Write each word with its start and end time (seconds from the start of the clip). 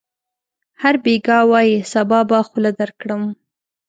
هر 0.81 0.95
بېګا 1.03 1.39
وايي: 1.51 1.77
صبا 1.91 2.19
به 2.29 2.39
خوله 2.47 2.71
درکړم. 2.79 3.23